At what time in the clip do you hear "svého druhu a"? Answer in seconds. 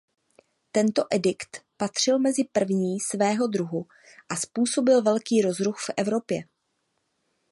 2.99-4.35